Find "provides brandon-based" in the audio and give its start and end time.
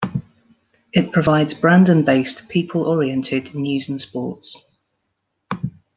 1.11-2.49